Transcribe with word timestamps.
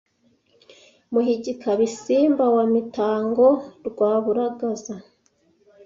Muhigika-bisimba 1.11 2.45
wa 2.55 2.63
Mitango 2.75 3.45
rwa 3.87 4.11
Buragaza 4.25 4.95